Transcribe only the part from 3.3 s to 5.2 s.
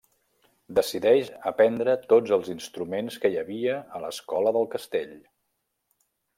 hi havia a l'escola del Castell.